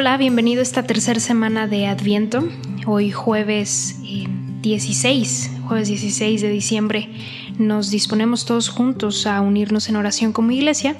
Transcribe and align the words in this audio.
Hola, 0.00 0.16
bienvenido 0.16 0.60
a 0.60 0.62
esta 0.62 0.84
tercera 0.84 1.20
semana 1.20 1.66
de 1.66 1.86
Adviento. 1.86 2.48
Hoy 2.86 3.10
jueves 3.10 4.00
16, 4.62 5.46
eh, 5.46 5.60
jueves 5.68 5.88
16 5.88 6.40
de 6.40 6.48
diciembre, 6.48 7.10
nos 7.58 7.90
disponemos 7.90 8.46
todos 8.46 8.70
juntos 8.70 9.26
a 9.26 9.42
unirnos 9.42 9.90
en 9.90 9.96
oración 9.96 10.32
como 10.32 10.52
iglesia 10.52 10.96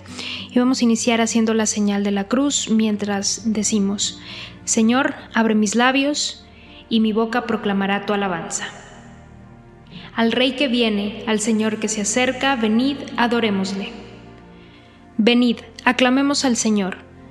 y 0.50 0.58
vamos 0.58 0.82
a 0.82 0.84
iniciar 0.84 1.22
haciendo 1.22 1.54
la 1.54 1.64
señal 1.64 2.04
de 2.04 2.10
la 2.10 2.28
cruz 2.28 2.68
mientras 2.68 3.44
decimos, 3.46 4.20
Señor, 4.66 5.14
abre 5.32 5.54
mis 5.54 5.76
labios 5.76 6.44
y 6.90 7.00
mi 7.00 7.14
boca 7.14 7.46
proclamará 7.46 8.04
tu 8.04 8.12
alabanza. 8.12 8.66
Al 10.14 10.30
Rey 10.30 10.56
que 10.56 10.68
viene, 10.68 11.24
al 11.26 11.40
Señor 11.40 11.78
que 11.78 11.88
se 11.88 12.02
acerca, 12.02 12.54
venid, 12.54 12.98
adorémosle. 13.16 13.92
Venid, 15.16 15.56
aclamemos 15.86 16.44
al 16.44 16.56
Señor 16.56 17.08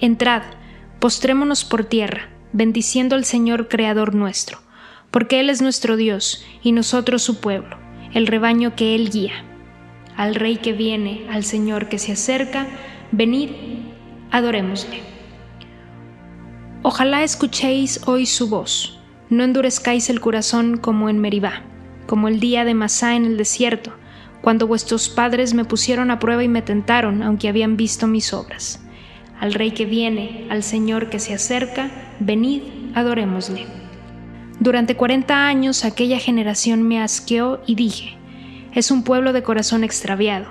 Entrad, 0.00 0.42
postrémonos 1.00 1.64
por 1.64 1.84
tierra, 1.84 2.28
bendiciendo 2.52 3.16
al 3.16 3.24
Señor 3.24 3.66
Creador 3.66 4.14
nuestro, 4.14 4.58
porque 5.10 5.40
Él 5.40 5.50
es 5.50 5.60
nuestro 5.60 5.96
Dios 5.96 6.44
y 6.62 6.70
nosotros 6.70 7.20
su 7.22 7.40
pueblo, 7.40 7.76
el 8.14 8.28
rebaño 8.28 8.76
que 8.76 8.94
Él 8.94 9.10
guía. 9.10 9.44
Al 10.16 10.36
Rey 10.36 10.58
que 10.58 10.72
viene, 10.72 11.26
al 11.30 11.42
Señor 11.42 11.88
que 11.88 11.98
se 11.98 12.12
acerca, 12.12 12.68
venid, 13.10 13.50
adorémosle. 14.30 15.00
Ojalá 16.82 17.24
escuchéis 17.24 18.00
hoy 18.06 18.24
su 18.24 18.48
voz, 18.48 19.00
no 19.30 19.42
endurezcáis 19.42 20.10
el 20.10 20.20
corazón 20.20 20.76
como 20.76 21.08
en 21.08 21.18
Meribá, 21.18 21.64
como 22.06 22.28
el 22.28 22.38
día 22.38 22.64
de 22.64 22.74
Masá 22.74 23.16
en 23.16 23.24
el 23.24 23.36
desierto, 23.36 23.92
cuando 24.42 24.68
vuestros 24.68 25.08
padres 25.08 25.54
me 25.54 25.64
pusieron 25.64 26.12
a 26.12 26.20
prueba 26.20 26.44
y 26.44 26.48
me 26.48 26.62
tentaron, 26.62 27.24
aunque 27.24 27.48
habían 27.48 27.76
visto 27.76 28.06
mis 28.06 28.32
obras 28.32 28.84
al 29.40 29.54
Rey 29.54 29.70
que 29.70 29.86
viene, 29.86 30.46
al 30.50 30.62
Señor 30.62 31.10
que 31.10 31.18
se 31.18 31.34
acerca, 31.34 31.90
venid, 32.18 32.62
adorémosle. 32.94 33.66
Durante 34.60 34.96
cuarenta 34.96 35.46
años 35.46 35.84
aquella 35.84 36.18
generación 36.18 36.82
me 36.82 37.00
asqueó 37.00 37.60
y 37.66 37.76
dije, 37.76 38.16
es 38.74 38.90
un 38.90 39.04
pueblo 39.04 39.32
de 39.32 39.42
corazón 39.42 39.84
extraviado, 39.84 40.46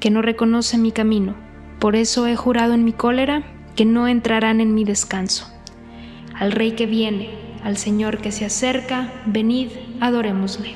que 0.00 0.10
no 0.10 0.20
reconoce 0.20 0.76
mi 0.76 0.92
camino, 0.92 1.34
por 1.78 1.96
eso 1.96 2.26
he 2.26 2.36
jurado 2.36 2.74
en 2.74 2.84
mi 2.84 2.92
cólera 2.92 3.42
que 3.74 3.84
no 3.84 4.08
entrarán 4.08 4.60
en 4.60 4.74
mi 4.74 4.84
descanso. 4.84 5.50
Al 6.34 6.52
Rey 6.52 6.72
que 6.72 6.86
viene, 6.86 7.30
al 7.64 7.78
Señor 7.78 8.18
que 8.18 8.32
se 8.32 8.44
acerca, 8.44 9.12
venid, 9.24 9.68
adorémosle. 10.00 10.74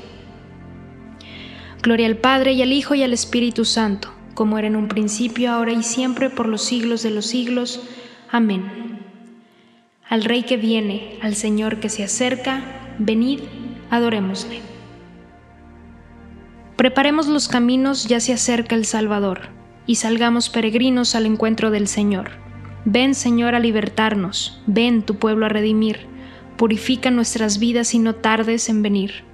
Gloria 1.82 2.06
al 2.06 2.16
Padre 2.16 2.53
y 2.53 2.62
al 2.62 2.72
Hijo 2.72 2.94
y 2.94 3.03
al 3.03 3.12
Espíritu 3.12 3.65
Santo 3.65 4.12
como 4.35 4.59
era 4.59 4.67
en 4.69 4.77
un 4.77 4.89
principio, 4.89 5.51
ahora 5.51 5.73
y 5.73 5.83
siempre, 5.83 6.31
por 6.31 6.47
los 6.47 6.63
siglos 6.63 7.03
de 7.03 7.11
los 7.11 7.27
siglos. 7.27 7.83
Amén. 8.31 9.01
Al 10.09 10.25
Rey 10.25 10.43
que 10.43 10.57
viene, 10.57 11.19
al 11.23 11.35
Señor 11.35 11.81
que 11.81 11.89
se 11.89 12.03
acerca, 12.05 12.63
venid, 12.99 13.41
adorémosle. 13.91 14.61
Preparemos 16.77 17.27
los 17.27 17.49
caminos, 17.49 18.07
ya 18.07 18.21
se 18.21 18.33
acerca 18.33 18.75
el 18.75 18.87
Salvador, 18.87 19.51
y 19.87 19.97
salgamos 19.97 20.49
peregrinos 20.49 21.15
al 21.15 21.27
encuentro 21.27 21.71
del 21.71 21.87
Señor. 21.87 22.31
Ven, 22.85 23.15
Señor, 23.15 23.55
a 23.55 23.61
libertarnos, 23.61 24.62
ven 24.67 25.03
tu 25.03 25.17
pueblo 25.17 25.47
a 25.47 25.51
redimir, 25.51 26.07
purifica 26.57 27.11
nuestras 27.11 27.59
vidas 27.59 27.95
y 27.95 27.99
no 27.99 28.15
tardes 28.15 28.69
en 28.69 28.83
venir. 28.83 29.25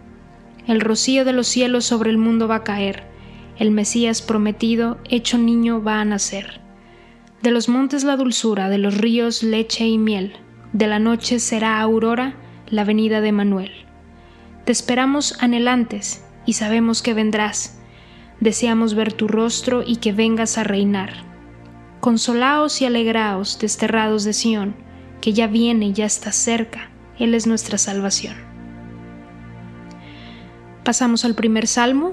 El 0.67 0.81
rocío 0.81 1.25
de 1.25 1.33
los 1.33 1.47
cielos 1.47 1.85
sobre 1.85 2.11
el 2.11 2.19
mundo 2.19 2.49
va 2.49 2.57
a 2.57 2.65
caer 2.65 3.16
el 3.59 3.71
Mesías 3.71 4.23
prometido, 4.23 4.99
hecho 5.09 5.39
niño, 5.39 5.83
va 5.83 6.01
a 6.01 6.05
nacer. 6.05 6.61
De 7.43 7.51
los 7.51 7.69
montes 7.69 8.05
la 8.05 8.17
dulzura, 8.17 8.69
de 8.69 8.79
los 8.79 8.99
ríos 8.99 9.43
leche 9.43 9.87
y 9.87 9.99
miel, 9.99 10.35
de 10.73 10.87
la 10.87 10.99
noche 10.99 11.39
será 11.39 11.81
aurora 11.81 12.35
la 12.69 12.85
venida 12.85 13.21
de 13.21 13.33
Manuel. 13.33 13.73
Te 14.65 14.73
esperamos 14.73 15.37
anhelantes 15.41 16.25
y 16.45 16.55
sabemos 16.55 17.03
que 17.03 17.15
vendrás. 17.15 17.81
Deseamos 18.41 18.95
ver 18.95 19.13
tu 19.13 19.29
rostro 19.29 19.83
y 19.87 19.97
que 19.97 20.13
vengas 20.13 20.59
a 20.59 20.65
reinar. 20.65 21.25
Consolaos 22.01 22.83
y 22.83 22.85
alegraos, 22.85 23.59
desterrados 23.59 24.25
de 24.25 24.33
Sión, 24.33 24.75
que 25.21 25.33
ya 25.33 25.47
viene 25.47 25.93
ya 25.93 26.05
está 26.05 26.33
cerca, 26.33 26.91
Él 27.19 27.35
es 27.35 27.47
nuestra 27.47 27.79
salvación. 27.79 28.37
Pasamos 30.85 31.25
al 31.25 31.35
primer 31.35 31.67
salmo, 31.67 32.13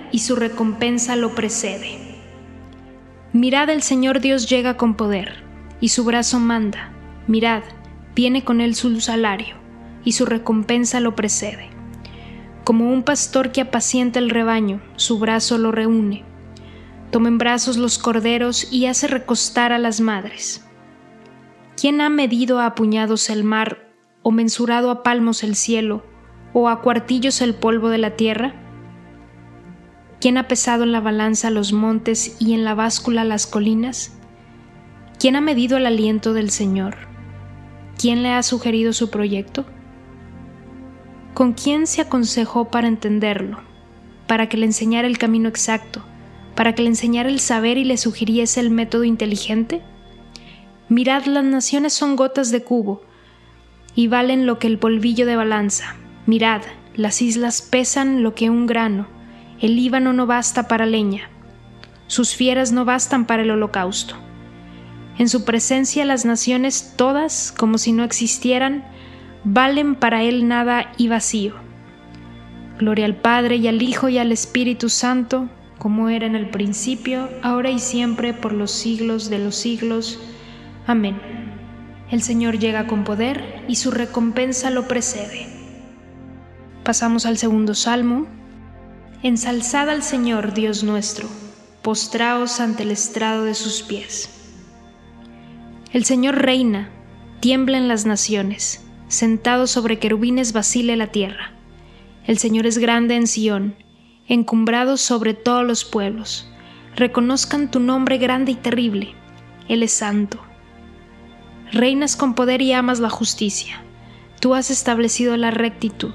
y 0.11 0.19
su 0.19 0.35
recompensa 0.35 1.15
lo 1.15 1.35
precede. 1.35 1.99
Mirad, 3.33 3.69
el 3.69 3.81
Señor 3.81 4.19
Dios 4.19 4.49
llega 4.49 4.77
con 4.77 4.95
poder 4.95 5.43
y 5.79 5.89
su 5.89 6.03
brazo 6.03 6.39
manda. 6.39 6.91
Mirad, 7.27 7.63
viene 8.15 8.43
con 8.43 8.61
él 8.61 8.75
su 8.75 8.99
salario 8.99 9.55
y 10.03 10.13
su 10.13 10.25
recompensa 10.25 10.99
lo 10.99 11.15
precede. 11.15 11.69
Como 12.63 12.91
un 12.91 13.03
pastor 13.03 13.51
que 13.51 13.61
apacienta 13.61 14.19
el 14.19 14.29
rebaño, 14.29 14.81
su 14.95 15.17
brazo 15.17 15.57
lo 15.57 15.71
reúne. 15.71 16.23
Toma 17.09 17.29
en 17.29 17.37
brazos 17.37 17.77
los 17.77 17.97
corderos 17.97 18.71
y 18.71 18.85
hace 18.85 19.07
recostar 19.07 19.73
a 19.73 19.79
las 19.79 19.99
madres. 19.99 20.65
¿Quién 21.75 21.99
ha 22.01 22.09
medido 22.09 22.61
a 22.61 22.75
puñados 22.75 23.29
el 23.29 23.43
mar, 23.43 23.89
o 24.23 24.31
mensurado 24.31 24.91
a 24.91 25.03
palmos 25.03 25.43
el 25.43 25.55
cielo, 25.55 26.05
o 26.53 26.69
a 26.69 26.81
cuartillos 26.81 27.41
el 27.41 27.55
polvo 27.55 27.89
de 27.89 27.97
la 27.97 28.15
tierra? 28.15 28.60
¿Quién 30.21 30.37
ha 30.37 30.47
pesado 30.47 30.83
en 30.83 30.91
la 30.91 31.01
balanza 31.01 31.49
los 31.49 31.73
montes 31.73 32.35
y 32.39 32.53
en 32.53 32.63
la 32.63 32.75
báscula 32.75 33.23
las 33.23 33.47
colinas? 33.47 34.13
¿Quién 35.17 35.35
ha 35.35 35.41
medido 35.41 35.77
el 35.77 35.87
aliento 35.87 36.33
del 36.33 36.51
Señor? 36.51 36.95
¿Quién 37.97 38.21
le 38.21 38.29
ha 38.29 38.43
sugerido 38.43 38.93
su 38.93 39.09
proyecto? 39.09 39.65
¿Con 41.33 41.53
quién 41.53 41.87
se 41.87 42.01
aconsejó 42.01 42.69
para 42.69 42.87
entenderlo? 42.87 43.61
Para 44.27 44.47
que 44.47 44.57
le 44.57 44.67
enseñara 44.67 45.07
el 45.07 45.17
camino 45.17 45.49
exacto, 45.49 46.03
para 46.53 46.75
que 46.75 46.83
le 46.83 46.89
enseñara 46.89 47.27
el 47.27 47.39
saber 47.39 47.79
y 47.79 47.83
le 47.83 47.97
sugiriese 47.97 48.59
el 48.59 48.69
método 48.69 49.05
inteligente? 49.05 49.81
Mirad, 50.87 51.25
las 51.25 51.45
naciones 51.45 51.93
son 51.93 52.15
gotas 52.15 52.51
de 52.51 52.63
cubo 52.63 53.01
y 53.95 54.07
valen 54.07 54.45
lo 54.45 54.59
que 54.59 54.67
el 54.67 54.77
polvillo 54.77 55.25
de 55.25 55.35
balanza. 55.35 55.95
Mirad, 56.27 56.61
las 56.93 57.23
islas 57.23 57.63
pesan 57.63 58.21
lo 58.21 58.35
que 58.35 58.51
un 58.51 58.67
grano. 58.67 59.07
El 59.61 59.75
Líbano 59.75 60.11
no 60.11 60.25
basta 60.25 60.67
para 60.67 60.87
leña. 60.87 61.29
Sus 62.07 62.35
fieras 62.35 62.71
no 62.71 62.83
bastan 62.83 63.25
para 63.25 63.43
el 63.43 63.51
holocausto. 63.51 64.15
En 65.19 65.29
su 65.29 65.45
presencia 65.45 66.03
las 66.03 66.25
naciones 66.25 66.95
todas, 66.97 67.53
como 67.55 67.77
si 67.77 67.91
no 67.91 68.03
existieran, 68.03 68.83
valen 69.43 69.93
para 69.93 70.23
él 70.23 70.47
nada 70.47 70.91
y 70.97 71.09
vacío. 71.09 71.53
Gloria 72.79 73.05
al 73.05 73.15
Padre 73.15 73.57
y 73.57 73.67
al 73.67 73.83
Hijo 73.83 74.09
y 74.09 74.17
al 74.17 74.31
Espíritu 74.31 74.89
Santo, 74.89 75.47
como 75.77 76.09
era 76.09 76.25
en 76.25 76.35
el 76.35 76.49
principio, 76.49 77.29
ahora 77.43 77.69
y 77.69 77.77
siempre, 77.77 78.33
por 78.33 78.53
los 78.53 78.71
siglos 78.71 79.29
de 79.29 79.37
los 79.37 79.55
siglos. 79.55 80.19
Amén. 80.87 81.21
El 82.09 82.23
Señor 82.23 82.57
llega 82.57 82.87
con 82.87 83.03
poder 83.03 83.63
y 83.67 83.75
su 83.75 83.91
recompensa 83.91 84.71
lo 84.71 84.87
precede. 84.87 85.47
Pasamos 86.83 87.27
al 87.27 87.37
segundo 87.37 87.75
salmo. 87.75 88.40
Ensalzad 89.23 89.87
al 89.89 90.01
Señor, 90.01 90.55
Dios 90.55 90.83
nuestro, 90.83 91.27
postraos 91.83 92.59
ante 92.59 92.81
el 92.81 92.89
estrado 92.89 93.43
de 93.43 93.53
sus 93.53 93.83
pies. 93.83 94.31
El 95.93 96.05
Señor 96.05 96.41
reina, 96.41 96.89
tiemblen 97.39 97.87
las 97.87 98.07
naciones 98.07 98.83
sentado 99.09 99.67
sobre 99.67 99.99
querubines 99.99 100.53
vacile 100.53 100.95
la 100.95 101.07
tierra. 101.07 101.51
El 102.25 102.39
Señor 102.39 102.65
es 102.65 102.79
grande 102.79 103.15
en 103.15 103.27
Sión, 103.27 103.75
encumbrado 104.27 104.97
sobre 104.97 105.35
todos 105.35 105.67
los 105.67 105.85
pueblos. 105.85 106.49
Reconozcan 106.95 107.69
tu 107.69 107.79
nombre 107.79 108.17
grande 108.17 108.53
y 108.53 108.55
terrible. 108.55 109.13
Él 109.67 109.83
es 109.83 109.91
santo. 109.91 110.39
Reinas 111.71 112.15
con 112.15 112.33
poder 112.33 112.61
y 112.63 112.73
amas 112.73 112.99
la 112.99 113.09
justicia. 113.09 113.83
Tú 114.39 114.55
has 114.55 114.71
establecido 114.71 115.37
la 115.37 115.51
rectitud. 115.51 116.13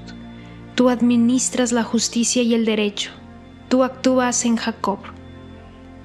Tú 0.77 0.89
administras 0.89 1.71
la 1.71 1.81
justicia 1.81 2.43
y 2.43 2.53
el 2.53 2.63
derecho. 2.63 3.09
Tú 3.67 3.83
actúas 3.83 4.45
en 4.45 4.57
Jacob. 4.57 4.99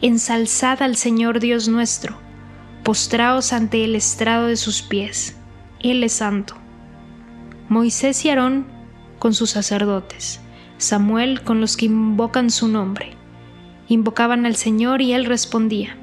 Ensalzad 0.01 0.83
al 0.83 0.97
Señor 0.97 1.41
Dios 1.41 1.69
nuestro. 1.69 2.17
Postraos 2.83 3.53
ante 3.53 3.85
el 3.85 3.95
estrado 3.95 4.47
de 4.47 4.57
sus 4.57 4.81
pies. 4.81 5.37
Él 5.81 6.03
es 6.03 6.15
santo. 6.15 6.55
Moisés 7.69 8.25
y 8.25 8.31
Aarón 8.31 8.65
con 9.19 9.35
sus 9.35 9.51
sacerdotes, 9.51 10.41
Samuel 10.79 11.43
con 11.43 11.61
los 11.61 11.77
que 11.77 11.85
invocan 11.85 12.49
su 12.49 12.67
nombre. 12.67 13.11
Invocaban 13.89 14.47
al 14.47 14.57
Señor 14.57 15.03
y 15.03 15.13
él 15.13 15.27
respondía. 15.27 15.99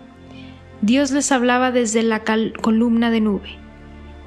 Dios 0.83 1.10
les 1.10 1.31
hablaba 1.31 1.71
desde 1.71 2.04
la 2.04 2.24
columna 2.62 3.10
de 3.10 3.21
nube. 3.21 3.57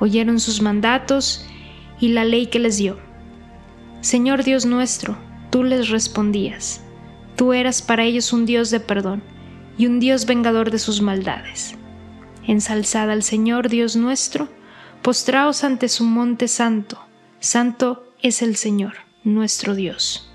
Oyeron 0.00 0.40
sus 0.40 0.62
mandatos 0.62 1.46
y 2.00 2.08
la 2.08 2.24
ley 2.24 2.46
que 2.46 2.58
les 2.58 2.76
dio. 2.76 3.11
Señor 4.02 4.44
Dios 4.44 4.66
nuestro, 4.66 5.16
tú 5.48 5.64
les 5.64 5.88
respondías. 5.88 6.82
Tú 7.34 7.54
eras 7.54 7.80
para 7.80 8.04
ellos 8.04 8.34
un 8.34 8.44
Dios 8.44 8.68
de 8.70 8.80
perdón 8.80 9.22
y 9.78 9.86
un 9.86 9.98
Dios 9.98 10.26
vengador 10.26 10.70
de 10.70 10.78
sus 10.78 11.00
maldades. 11.00 11.74
Ensalzad 12.46 13.10
al 13.10 13.22
Señor 13.22 13.70
Dios 13.70 13.96
nuestro, 13.96 14.50
postraos 15.00 15.64
ante 15.64 15.88
su 15.88 16.04
monte 16.04 16.46
santo 16.46 16.98
Santo 17.42 18.04
es 18.22 18.40
el 18.40 18.54
Señor, 18.54 18.92
nuestro 19.24 19.74
Dios. 19.74 20.30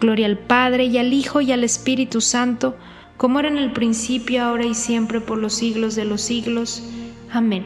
Gloria 0.00 0.26
al 0.26 0.38
Padre 0.38 0.84
y 0.84 0.96
al 0.96 1.12
Hijo 1.12 1.40
y 1.40 1.50
al 1.50 1.64
Espíritu 1.64 2.20
Santo, 2.20 2.76
como 3.16 3.40
era 3.40 3.48
en 3.48 3.58
el 3.58 3.72
principio, 3.72 4.44
ahora 4.44 4.64
y 4.64 4.74
siempre, 4.76 5.20
por 5.20 5.38
los 5.38 5.54
siglos 5.54 5.96
de 5.96 6.04
los 6.04 6.20
siglos. 6.20 6.84
Amén. 7.32 7.64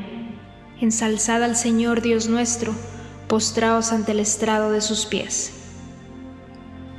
Ensalzad 0.80 1.42
al 1.44 1.54
Señor 1.54 2.00
Dios 2.00 2.30
nuestro, 2.30 2.74
postraos 3.32 3.92
ante 3.92 4.12
el 4.12 4.20
estrado 4.20 4.72
de 4.72 4.82
sus 4.82 5.06
pies. 5.06 5.54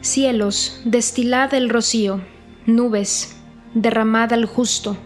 Cielos, 0.02 0.82
destilad 0.84 1.54
el 1.54 1.70
rocío, 1.70 2.22
nubes, 2.66 3.36
derramad 3.76 4.34
al 4.34 4.46
justo, 4.48 4.98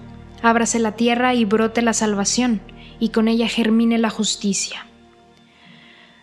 ábrase 0.41 0.79
la 0.79 0.93
tierra 0.93 1.33
y 1.33 1.43
brote 1.43 1.81
la 1.81 1.91
salvación, 1.91 2.61
y 2.97 3.09
con 3.09 3.27
ella 3.27 3.49
germine 3.49 3.97
la 3.97 4.09
justicia. 4.09 4.87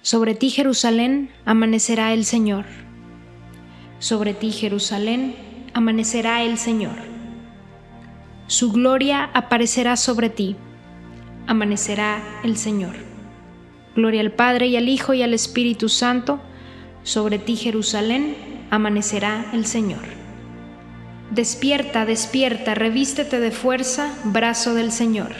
Sobre 0.00 0.34
ti, 0.34 0.48
Jerusalén, 0.48 1.30
amanecerá 1.44 2.14
el 2.14 2.24
Señor. 2.24 2.64
Sobre 3.98 4.32
ti, 4.32 4.52
Jerusalén, 4.52 5.36
amanecerá 5.74 6.44
el 6.44 6.56
Señor. 6.56 6.96
Su 8.46 8.72
gloria 8.72 9.28
aparecerá 9.34 9.98
sobre 9.98 10.30
ti. 10.30 10.56
Amanecerá 11.46 12.22
el 12.42 12.56
Señor. 12.56 13.13
Gloria 13.96 14.20
al 14.20 14.32
Padre 14.32 14.66
y 14.66 14.76
al 14.76 14.88
Hijo 14.88 15.14
y 15.14 15.22
al 15.22 15.34
Espíritu 15.34 15.88
Santo. 15.88 16.40
Sobre 17.02 17.38
ti, 17.38 17.56
Jerusalén, 17.56 18.36
amanecerá 18.70 19.46
el 19.52 19.66
Señor. 19.66 20.02
Despierta, 21.30 22.04
despierta, 22.04 22.74
revístete 22.74 23.40
de 23.40 23.50
fuerza, 23.50 24.14
brazo 24.24 24.74
del 24.74 24.92
Señor. 24.92 25.32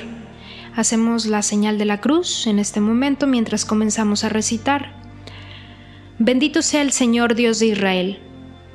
Hacemos 0.75 1.27
la 1.27 1.43
señal 1.43 1.79
de 1.79 1.85
la 1.85 2.01
cruz 2.01 2.47
en 2.47 2.59
este 2.59 2.81
momento 2.81 3.27
mientras 3.27 3.65
comenzamos 3.65 4.25
a 4.25 4.29
recitar. 4.29 4.93
Bendito 6.19 6.63
sea 6.63 6.83
el 6.83 6.91
Señor 6.91 7.35
Dios 7.35 7.59
de 7.61 7.67
Israel, 7.67 8.19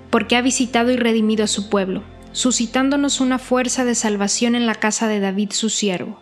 porque 0.10 0.36
ha 0.36 0.42
visitado 0.42 0.92
y 0.92 0.98
redimido 0.98 1.44
a 1.44 1.48
su 1.48 1.70
pueblo, 1.70 2.04
suscitándonos 2.32 3.20
una 3.20 3.40
fuerza 3.40 3.86
de 3.86 3.96
salvación 3.96 4.56
en 4.56 4.66
la 4.66 4.76
casa 4.76 5.08
de 5.08 5.20
David 5.20 5.52
su 5.52 5.70
siervo, 5.70 6.22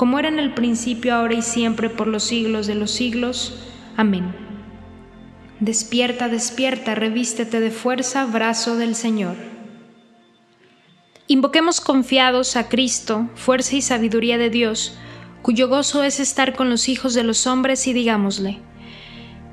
como 0.00 0.18
era 0.18 0.28
en 0.28 0.38
el 0.38 0.54
principio, 0.54 1.14
ahora 1.14 1.34
y 1.34 1.42
siempre, 1.42 1.90
por 1.90 2.06
los 2.06 2.22
siglos 2.22 2.66
de 2.66 2.74
los 2.74 2.90
siglos. 2.90 3.60
Amén. 3.98 4.34
Despierta, 5.60 6.30
despierta, 6.30 6.94
revístete 6.94 7.60
de 7.60 7.70
fuerza, 7.70 8.24
brazo 8.24 8.78
del 8.78 8.94
Señor. 8.94 9.36
Invoquemos 11.26 11.82
confiados 11.82 12.56
a 12.56 12.70
Cristo, 12.70 13.28
fuerza 13.34 13.76
y 13.76 13.82
sabiduría 13.82 14.38
de 14.38 14.48
Dios, 14.48 14.96
cuyo 15.42 15.68
gozo 15.68 16.02
es 16.02 16.18
estar 16.18 16.56
con 16.56 16.70
los 16.70 16.88
hijos 16.88 17.12
de 17.12 17.22
los 17.22 17.46
hombres, 17.46 17.86
y 17.86 17.92
digámosle, 17.92 18.58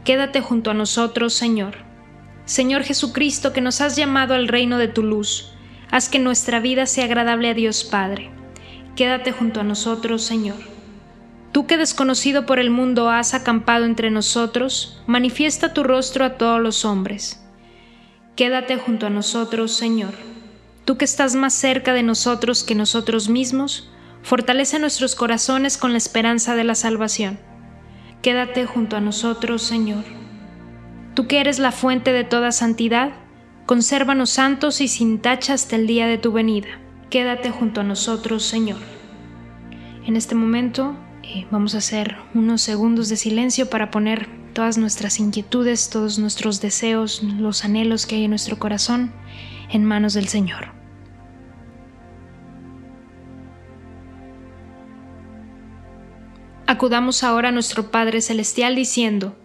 Quédate 0.05 0.39
junto 0.39 0.71
a 0.71 0.73
nosotros, 0.73 1.33
Señor. 1.33 1.75
Señor 2.45 2.83
Jesucristo, 2.83 3.51
que 3.51 3.59
nos 3.59 3.81
has 3.81 3.97
llamado 3.97 4.33
al 4.33 4.47
reino 4.47 4.77
de 4.77 4.87
tu 4.87 5.03
luz, 5.03 5.51
haz 5.91 6.07
que 6.07 6.19
nuestra 6.19 6.61
vida 6.61 6.85
sea 6.85 7.03
agradable 7.03 7.49
a 7.49 7.53
Dios 7.53 7.83
Padre. 7.83 8.31
Quédate 8.97 9.31
junto 9.31 9.61
a 9.61 9.63
nosotros, 9.63 10.23
Señor. 10.23 10.57
Tú 11.53 11.65
que 11.65 11.77
desconocido 11.77 12.45
por 12.45 12.59
el 12.59 12.69
mundo 12.69 13.09
has 13.09 13.33
acampado 13.33 13.85
entre 13.85 14.11
nosotros, 14.11 15.01
manifiesta 15.07 15.73
tu 15.73 15.83
rostro 15.83 16.25
a 16.25 16.37
todos 16.37 16.59
los 16.59 16.83
hombres. 16.83 17.41
Quédate 18.35 18.75
junto 18.75 19.05
a 19.05 19.09
nosotros, 19.09 19.71
Señor. 19.71 20.13
Tú 20.83 20.97
que 20.97 21.05
estás 21.05 21.35
más 21.35 21.53
cerca 21.53 21.93
de 21.93 22.03
nosotros 22.03 22.65
que 22.65 22.75
nosotros 22.75 23.29
mismos, 23.29 23.89
fortalece 24.21 24.79
nuestros 24.79 25.15
corazones 25.15 25.77
con 25.77 25.93
la 25.93 25.97
esperanza 25.97 26.55
de 26.55 26.65
la 26.65 26.75
salvación 26.75 27.39
quédate 28.27 28.65
junto 28.65 28.97
a 28.97 28.99
nosotros, 28.99 29.61
Señor. 29.61 30.03
Tú 31.13 31.27
que 31.27 31.39
eres 31.39 31.59
la 31.59 31.71
fuente 31.71 32.11
de 32.11 32.25
toda 32.25 32.51
santidad, 32.51 33.11
consérvanos 33.65 34.31
santos 34.31 34.81
y 34.81 34.89
sin 34.89 35.19
tacha 35.19 35.53
hasta 35.53 35.77
el 35.77 35.87
día 35.87 36.07
de 36.07 36.17
tu 36.17 36.33
venida. 36.33 36.67
Quédate 37.09 37.51
junto 37.51 37.81
a 37.81 37.83
nosotros, 37.85 38.43
Señor. 38.43 38.79
En 40.05 40.17
este 40.17 40.35
momento 40.35 40.95
eh, 41.23 41.47
vamos 41.51 41.73
a 41.73 41.77
hacer 41.77 42.17
unos 42.33 42.61
segundos 42.61 43.07
de 43.07 43.15
silencio 43.15 43.69
para 43.69 43.91
poner 43.91 44.27
todas 44.53 44.77
nuestras 44.77 45.19
inquietudes, 45.19 45.89
todos 45.89 46.19
nuestros 46.19 46.59
deseos, 46.59 47.23
los 47.23 47.63
anhelos 47.63 48.05
que 48.05 48.15
hay 48.15 48.25
en 48.25 48.31
nuestro 48.31 48.59
corazón 48.59 49.13
en 49.69 49.85
manos 49.85 50.13
del 50.13 50.27
Señor. 50.27 50.73
Acudamos 56.65 57.23
ahora 57.23 57.49
a 57.49 57.53
nuestro 57.53 57.91
Padre 57.91 58.21
Celestial 58.21 58.75
diciendo, 58.75 59.37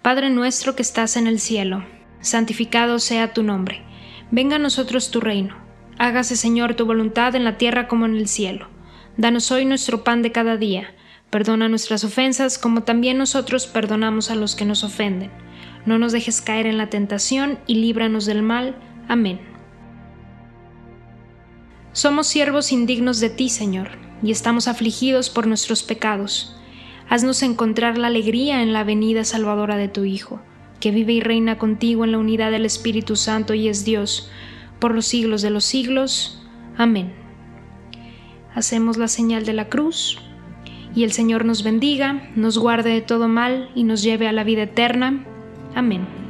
Padre 0.00 0.30
nuestro 0.30 0.74
que 0.74 0.82
estás 0.82 1.16
en 1.16 1.26
el 1.26 1.38
cielo, 1.38 1.84
santificado 2.20 2.98
sea 2.98 3.34
tu 3.34 3.42
nombre, 3.42 3.82
venga 4.30 4.56
a 4.56 4.58
nosotros 4.58 5.10
tu 5.10 5.20
reino, 5.20 5.63
hágase 6.04 6.36
Señor 6.36 6.74
tu 6.74 6.86
voluntad 6.86 7.34
en 7.34 7.44
la 7.44 7.56
tierra 7.56 7.88
como 7.88 8.04
en 8.06 8.16
el 8.16 8.28
cielo. 8.28 8.68
Danos 9.16 9.50
hoy 9.50 9.64
nuestro 9.64 10.04
pan 10.04 10.22
de 10.22 10.32
cada 10.32 10.56
día, 10.56 10.94
perdona 11.30 11.68
nuestras 11.68 12.04
ofensas 12.04 12.58
como 12.58 12.82
también 12.82 13.16
nosotros 13.16 13.66
perdonamos 13.66 14.30
a 14.30 14.34
los 14.34 14.54
que 14.54 14.64
nos 14.64 14.84
ofenden. 14.84 15.30
No 15.86 15.98
nos 15.98 16.12
dejes 16.12 16.40
caer 16.40 16.66
en 16.66 16.78
la 16.78 16.90
tentación 16.90 17.58
y 17.66 17.76
líbranos 17.76 18.26
del 18.26 18.42
mal. 18.42 18.76
Amén. 19.08 19.40
Somos 21.92 22.26
siervos 22.26 22.72
indignos 22.72 23.20
de 23.20 23.30
ti, 23.30 23.48
Señor, 23.48 23.90
y 24.22 24.30
estamos 24.30 24.68
afligidos 24.68 25.30
por 25.30 25.46
nuestros 25.46 25.82
pecados 25.82 26.54
Haznos 27.08 27.42
encontrar 27.42 27.98
la 27.98 28.06
alegría 28.06 28.62
en 28.62 28.72
la 28.72 28.82
venida 28.82 29.24
salvadora 29.24 29.76
de 29.76 29.88
tu 29.88 30.04
Hijo, 30.04 30.40
que 30.80 30.90
vive 30.90 31.12
y 31.12 31.20
reina 31.20 31.58
contigo 31.58 32.04
en 32.04 32.12
la 32.12 32.18
unidad 32.18 32.50
del 32.50 32.64
Espíritu 32.64 33.16
Santo 33.16 33.54
y 33.54 33.68
es 33.68 33.84
Dios, 33.84 34.30
por 34.84 34.94
los 34.94 35.06
siglos 35.06 35.40
de 35.40 35.48
los 35.48 35.64
siglos. 35.64 36.42
Amén. 36.76 37.14
Hacemos 38.54 38.98
la 38.98 39.08
señal 39.08 39.46
de 39.46 39.54
la 39.54 39.70
cruz, 39.70 40.18
y 40.94 41.04
el 41.04 41.12
Señor 41.12 41.46
nos 41.46 41.62
bendiga, 41.62 42.28
nos 42.36 42.58
guarde 42.58 42.90
de 42.90 43.00
todo 43.00 43.26
mal 43.26 43.70
y 43.74 43.84
nos 43.84 44.02
lleve 44.02 44.28
a 44.28 44.32
la 44.32 44.44
vida 44.44 44.64
eterna. 44.64 45.24
Amén. 45.74 46.23